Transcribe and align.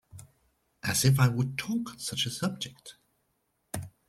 As 0.81 1.05
if 1.05 1.19
I 1.19 1.27
would 1.27 1.59
talk 1.59 1.91
on 1.91 1.99
such 1.99 2.25
a 2.25 2.31
subject! 2.31 2.95